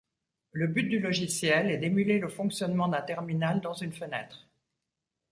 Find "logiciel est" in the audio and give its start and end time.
0.99-1.77